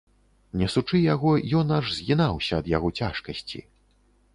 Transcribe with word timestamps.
Несучы 0.61 1.01
яго, 1.13 1.35
ён 1.61 1.75
аж 1.77 1.93
згінаўся 2.01 2.53
ад 2.63 2.75
яго 2.77 2.87
цяжкасці. 3.05 3.69